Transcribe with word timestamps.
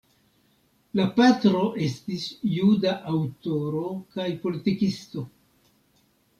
La 0.99 1.03
patro 1.19 1.61
estis 1.89 2.25
juda 2.55 2.95
aŭtoro 3.13 3.85
kaj 4.17 4.29
politikisto. 4.47 5.29